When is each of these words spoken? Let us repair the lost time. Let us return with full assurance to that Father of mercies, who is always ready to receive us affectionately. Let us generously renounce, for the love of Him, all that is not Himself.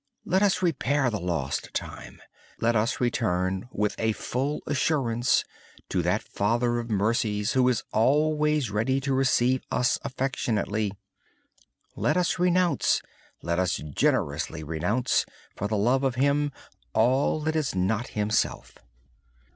Let 0.25 0.41
us 0.41 0.63
repair 0.63 1.11
the 1.11 1.19
lost 1.19 1.75
time. 1.75 2.23
Let 2.59 2.75
us 2.75 2.99
return 2.99 3.69
with 3.71 3.97
full 4.15 4.61
assurance 4.65 5.45
to 5.89 6.01
that 6.01 6.23
Father 6.23 6.79
of 6.79 6.89
mercies, 6.89 7.51
who 7.53 7.69
is 7.69 7.83
always 7.93 8.71
ready 8.71 8.99
to 8.99 9.13
receive 9.13 9.61
us 9.69 9.99
affectionately. 10.01 10.91
Let 11.95 12.17
us 12.17 12.31
generously 13.95 14.63
renounce, 14.63 15.25
for 15.55 15.67
the 15.67 15.77
love 15.77 16.01
of 16.03 16.15
Him, 16.15 16.51
all 16.93 17.39
that 17.41 17.55
is 17.55 17.75
not 17.75 18.07
Himself. 18.17 18.79